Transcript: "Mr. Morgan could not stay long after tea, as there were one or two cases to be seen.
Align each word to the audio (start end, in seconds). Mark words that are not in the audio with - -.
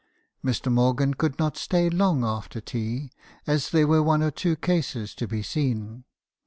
"Mr. 0.43 0.71
Morgan 0.73 1.13
could 1.13 1.37
not 1.37 1.55
stay 1.57 1.87
long 1.87 2.25
after 2.25 2.59
tea, 2.59 3.11
as 3.45 3.69
there 3.69 3.85
were 3.85 4.01
one 4.01 4.23
or 4.23 4.31
two 4.31 4.55
cases 4.55 5.13
to 5.13 5.27
be 5.27 5.43
seen. 5.43 6.05